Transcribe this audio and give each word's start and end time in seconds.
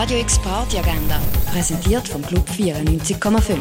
Radio 0.00 0.20
X 0.20 0.38
Party 0.38 0.78
Agenda, 0.78 1.20
präsentiert 1.50 2.06
vom 2.06 2.22
Club 2.22 2.48
94,5. 2.56 3.56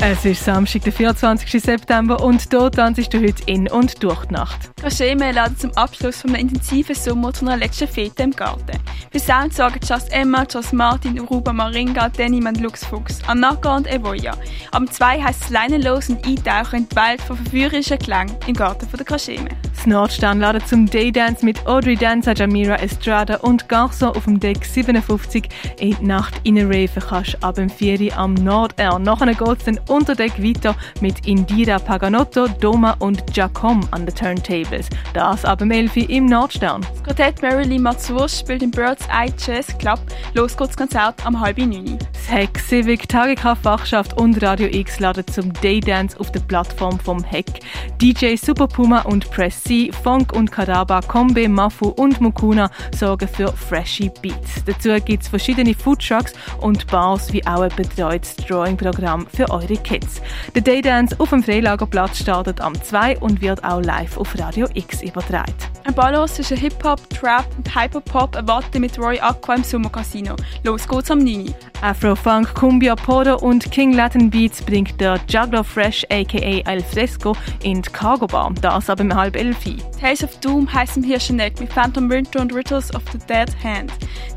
Es 0.00 0.24
ist 0.24 0.44
Samstag, 0.44 0.82
der 0.82 0.92
24. 0.92 1.62
September 1.62 2.20
und 2.24 2.52
dort 2.52 2.74
tanzt 2.74 3.14
du 3.14 3.22
heute 3.22 3.40
in 3.46 3.70
und 3.70 4.02
durch 4.02 4.24
die 4.24 4.34
Nacht. 4.34 4.72
Kasheme 4.82 5.30
laden 5.30 5.56
zum 5.56 5.70
Abschluss 5.76 6.22
von 6.22 6.30
einem 6.30 6.48
intensiven 6.48 6.96
Sommer 6.96 7.32
zu 7.32 7.46
einer 7.46 7.56
letzten 7.56 7.86
Fete 7.86 8.24
im 8.24 8.32
Garten. 8.32 8.80
Für 9.12 9.20
Sound 9.20 9.54
sorgen 9.54 9.78
Just 9.88 10.12
Emma, 10.12 10.44
Just 10.52 10.72
Martin, 10.72 11.20
Uruba 11.20 11.52
Maringa, 11.52 12.08
Danny 12.08 12.40
Mandlux 12.40 12.84
Fuchs, 12.84 13.20
Anaka 13.28 13.76
und 13.76 13.86
Evoya. 13.86 14.36
Am 14.72 14.90
2 14.90 15.22
heisst 15.22 15.44
es 15.44 15.50
Leinen 15.50 15.82
los 15.82 16.08
und 16.08 16.26
eintauchen 16.26 16.80
in 16.80 16.88
die 16.88 16.96
Welt 16.96 17.20
von 17.20 17.36
verführerischen 17.36 18.00
Klängen 18.00 18.34
im 18.48 18.54
Garten 18.54 18.88
von 18.88 18.96
der 18.96 19.06
Kasheme. 19.06 19.50
Das 19.84 19.90
Nordstern 19.90 20.40
ladet 20.40 20.66
zum 20.66 20.86
Daydance 20.86 21.44
mit 21.44 21.66
Audrey 21.66 21.94
Dancer, 21.94 22.34
Jamira 22.34 22.76
Estrada 22.76 23.36
und 23.40 23.68
Garçon 23.68 24.16
auf 24.16 24.24
dem 24.24 24.40
Deck 24.40 24.64
57 24.64 25.46
in 25.78 25.94
die 26.00 26.06
Nacht 26.06 26.40
reinraven 26.46 27.02
kannst 27.06 27.44
ab 27.44 27.56
dem 27.56 27.68
4 27.68 28.16
am 28.16 28.32
Nord-R. 28.32 28.98
Nachher 28.98 29.34
geht 29.34 29.58
es 29.58 29.64
dann 29.64 29.78
unter 29.90 30.14
Deck 30.14 30.42
weiter 30.42 30.74
mit 31.02 31.26
Indira 31.26 31.78
Paganotto, 31.78 32.48
Doma 32.48 32.96
und 33.00 33.26
Giacom 33.34 33.86
an 33.90 34.06
den 34.06 34.14
Turntables. 34.14 34.88
Das 35.12 35.44
ab 35.44 35.58
dem 35.58 35.70
11 35.70 36.08
im 36.08 36.24
Nordstern. 36.24 36.80
Das 36.80 37.02
Quartett 37.02 37.42
Marilyn 37.42 37.82
Matsuosh 37.82 38.38
spielt 38.38 38.62
im 38.62 38.70
Bird's 38.70 39.06
Eye 39.08 39.34
Jazz 39.36 39.76
Club. 39.76 40.00
Los 40.32 40.56
geht's 40.56 40.78
Konzert 40.78 41.26
am 41.26 41.38
halb 41.38 41.58
neun. 41.58 41.98
Das 42.14 42.30
Heck 42.30 42.58
Civic, 42.58 43.06
Tagekraft 43.06 43.62
Fachschaft 43.62 44.18
und 44.18 44.42
Radio 44.42 44.66
X 44.66 44.98
laden 44.98 45.26
zum 45.26 45.52
Daydance 45.52 46.18
auf 46.18 46.32
der 46.32 46.40
Plattform 46.40 46.98
vom 46.98 47.22
Heck. 47.22 47.60
DJ 48.00 48.36
Super 48.36 48.66
Puma 48.66 49.02
und 49.02 49.30
Press 49.30 49.62
C, 49.74 49.90
Funk 50.04 50.32
und 50.32 50.52
Kadaba, 50.52 51.00
Kombe, 51.00 51.48
Mafu 51.48 51.88
und 51.88 52.20
Mukuna 52.20 52.70
sorgen 52.96 53.26
für 53.26 53.48
freshy 53.48 54.08
Beats. 54.22 54.62
Dazu 54.64 54.90
gibt's 55.04 55.26
verschiedene 55.26 55.74
Foodtrucks 55.74 56.32
und 56.60 56.86
Bars 56.86 57.32
wie 57.32 57.44
auch 57.44 57.62
ein 57.62 57.72
betreutes 57.74 58.36
Drawing-Programm 58.36 59.26
für 59.34 59.50
eure 59.50 59.76
Kids. 59.76 60.22
Der 60.54 60.62
Daydance 60.62 61.18
auf 61.18 61.30
dem 61.30 61.42
Freilagerplatz 61.42 62.20
startet 62.20 62.60
am 62.60 62.80
2 62.80 63.18
und 63.18 63.40
wird 63.40 63.64
auch 63.64 63.82
live 63.82 64.16
auf 64.16 64.38
Radio 64.38 64.68
X 64.74 65.02
übertragen. 65.02 65.73
Ein 65.86 65.92
Ballos 65.92 66.34
zwischen 66.34 66.56
Hip-Hop, 66.56 67.10
Trap 67.10 67.44
und 67.58 67.74
Hyperpop 67.74 68.36
erwartet 68.36 68.80
mit 68.80 68.98
Roy 68.98 69.20
Aqua 69.20 69.56
im 69.56 69.62
Sommercasino. 69.62 70.34
Los 70.62 70.88
geht's 70.88 71.10
am 71.10 71.18
9. 71.18 71.54
Afro-Funk, 71.82 72.54
Cumbia, 72.54 72.96
Podo 72.96 73.36
und 73.36 73.70
King 73.70 73.92
Latin 73.92 74.30
Beats 74.30 74.62
bringt 74.62 74.98
der 74.98 75.20
Juggler 75.28 75.62
Fresh 75.62 76.06
aka 76.10 76.62
Alfresco 76.64 77.36
in 77.62 77.82
die 77.82 77.90
Cargo 77.90 78.26
Bar. 78.26 78.54
Das 78.62 78.88
ab 78.88 79.00
um 79.00 79.14
halb 79.14 79.36
elf. 79.36 79.58
Tales 80.00 80.24
of 80.24 80.34
Doom 80.40 80.72
heisst 80.72 80.96
im 80.96 81.02
Hirscheneck 81.02 81.60
mit 81.60 81.70
Phantom 81.70 82.08
Winter 82.08 82.40
und 82.40 82.54
Riddles 82.54 82.94
of 82.94 83.02
the 83.12 83.18
Dead 83.18 83.54
Hand. 83.62 83.92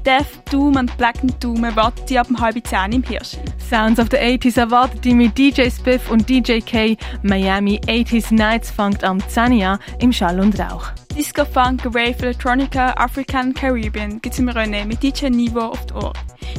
Death, 0.06 0.28
Doom 0.52 0.76
und 0.76 0.98
Black 0.98 1.16
and 1.22 1.42
Doom 1.42 1.64
erwartet 1.64 2.10
die 2.10 2.20
ab 2.20 2.28
um 2.30 2.42
halb 2.42 2.56
zehn 2.68 2.92
im 2.92 3.04
Hirsch. 3.04 3.38
Sounds 3.70 4.02
of 4.02 4.10
the 4.12 4.18
80s 4.18 4.60
erwartet 4.60 5.06
die 5.06 5.14
mit 5.14 5.38
DJ 5.38 5.70
Spiff 5.70 6.12
und 6.12 6.28
DJ 6.28 6.60
K. 6.60 6.98
Miami 7.24 7.80
80s 7.88 8.34
Nights 8.34 8.70
fängt 8.70 9.06
am 9.06 9.26
10 9.26 9.64
an 9.64 9.80
im 10.00 10.12
Schall 10.12 10.42
und 10.42 10.60
Rauch. 10.60 10.92
Disco 11.18 11.44
Funk, 11.46 11.84
Rave, 11.84 12.16
Electronica, 12.22 12.94
African, 12.96 13.52
Caribbean 13.52 14.22
gibt's 14.22 14.38
im 14.38 14.50
René 14.50 14.86
mit 14.86 15.02
DJ 15.02 15.30
Nivo 15.30 15.62
auf 15.62 15.84
die 15.88 15.94
Ohr. 15.96 16.14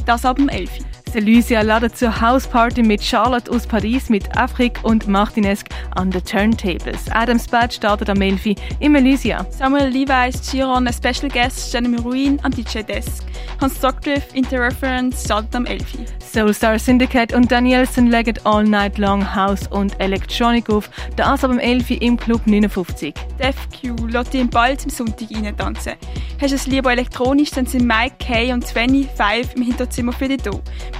Das 0.05 0.25
ab 0.25 0.37
um 0.37 0.49
11. 0.49 0.69
Celusia 1.09 1.61
ladet 1.61 1.95
zur 1.97 2.19
Houseparty 2.19 2.83
mit 2.83 3.01
Charlotte 3.01 3.49
aus 3.49 3.65
Paris, 3.65 4.09
mit 4.09 4.37
Afrik 4.37 4.77
und 4.83 5.07
Martinesque 5.07 5.69
an 5.95 6.11
den 6.11 6.25
Turntables. 6.25 7.09
Adams 7.11 7.47
Bad 7.47 7.73
startet 7.73 8.09
am 8.09 8.21
11. 8.21 8.55
im 8.81 8.95
Elysia. 8.95 9.45
Samuel 9.49 9.87
Levi's, 9.87 10.41
Chiron, 10.41 10.87
ein 10.87 10.93
Special 10.93 11.31
Guest, 11.31 11.73
Jeremy 11.73 11.97
Ruin 12.01 12.37
am 12.43 12.51
DJ 12.51 12.79
Desk. 12.81 13.23
Hans 13.61 13.77
Stockdriff, 13.77 14.25
Interreference 14.33 15.23
startet 15.23 15.55
am 15.55 15.67
11. 15.67 15.85
Soulstar 16.19 16.77
Syndicate 16.77 17.33
und 17.33 17.49
Danielson 17.49 18.07
legen 18.07 18.35
All 18.43 18.65
Night 18.65 18.97
Long 18.97 19.23
House 19.33 19.67
und 19.67 19.97
Electronic 20.01 20.69
auf. 20.69 20.89
Das 21.15 21.45
ab 21.45 21.49
dem 21.49 21.59
11. 21.59 21.91
im 22.01 22.17
Club 22.17 22.45
59. 22.45 23.13
Def 23.39 23.55
Q 23.69 24.07
lässt 24.07 24.33
dich 24.33 24.41
im 24.41 24.49
Balz 24.49 24.83
am 24.83 24.89
Sonntag 24.89 25.29
rein 25.31 25.55
tanzen. 25.55 25.93
Hast 26.41 26.51
du 26.51 26.55
es 26.55 26.67
lieber 26.67 26.91
elektronisch, 26.91 27.51
dann 27.51 27.65
sind 27.65 27.87
Mike 27.87 28.15
Kay 28.19 28.51
und 28.51 28.65
25 28.65 29.55
im 29.55 29.63
Hinterzimmer 29.63 30.11
für 30.11 30.27
dich 30.27 30.41
da. 30.41 30.51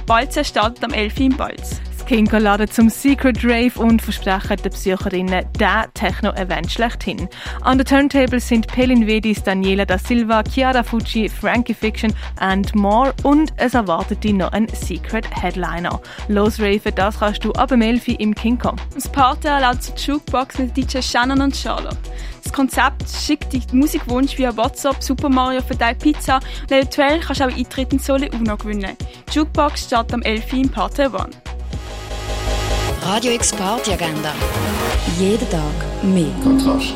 Balz 0.06 0.38
startet 0.46 0.82
am 0.82 0.92
11. 0.92 1.20
im 1.20 1.36
Balz. 1.36 1.80
Kinker 2.10 2.40
laden 2.40 2.68
zum 2.68 2.90
Secret 2.90 3.44
Rave 3.44 3.78
und 3.78 4.02
versprechen 4.02 4.56
den 4.56 4.72
Besucherinnen 4.72 5.44
den 5.60 5.94
Techno-Event 5.94 6.68
schlechthin. 6.72 7.28
An 7.60 7.78
den 7.78 7.86
Turntables 7.86 8.48
sind 8.48 8.66
Pelin 8.66 9.06
Vedis, 9.06 9.44
Daniela 9.44 9.84
da 9.84 9.96
Silva, 9.96 10.42
Chiara 10.42 10.82
Fucci, 10.82 11.28
Frankie 11.28 11.72
Fiction 11.72 12.12
and 12.40 12.74
more 12.74 13.14
und 13.22 13.52
es 13.58 13.74
erwartet 13.74 14.24
dich 14.24 14.32
noch 14.32 14.50
ein 14.50 14.66
Secret 14.72 15.24
Headliner. 15.40 16.00
Los 16.26 16.58
Raven, 16.58 16.92
das 16.96 17.20
kannst 17.20 17.44
du 17.44 17.52
ab 17.52 17.68
dem 17.68 17.80
11 17.80 18.08
im 18.18 18.34
King. 18.34 18.58
Das 18.92 19.08
Party 19.08 19.46
laut 19.46 19.80
zur 19.80 19.94
Jukebox 19.94 20.58
mit 20.58 20.76
DJ 20.76 21.02
Shannon 21.02 21.40
und 21.40 21.56
Charlotte. 21.56 21.96
Das 22.42 22.52
Konzept 22.52 23.08
schickt 23.08 23.52
dich 23.52 23.72
Musikwunsch 23.72 24.36
via 24.36 24.56
WhatsApp, 24.56 25.00
Super 25.00 25.28
Mario 25.28 25.62
verteilt 25.62 26.00
Pizza 26.00 26.40
und 26.62 26.72
eventuell 26.72 27.20
kannst 27.20 27.40
du 27.40 27.44
auch 27.44 27.56
Eintritt 27.56 27.92
in 27.92 28.00
Sole 28.00 28.28
Uno 28.32 28.56
gewinnen. 28.56 28.96
Die 29.28 29.38
Jukebox 29.38 29.84
startet 29.84 30.14
am 30.14 30.22
11 30.22 30.52
im 30.54 30.68
Party 30.70 31.02
One. 31.02 31.30
Radio 33.12 33.32
X 33.32 33.50
Party 33.50 33.92
Agenda. 33.92 34.32
Jeden 35.18 35.50
Tag 35.50 35.74
mehr. 36.04 36.30
Kontrast. 36.44 36.94